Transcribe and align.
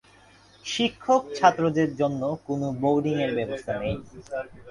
শিক্ষক 0.65 1.21
-ছাত্রদের 1.29 1.89
জন্য 1.95 2.21
কোন 2.47 2.61
বোর্ডিং 2.81 3.15
এর 3.25 3.31
ব্যবস্থা 3.37 3.73
নেই। 3.81 3.95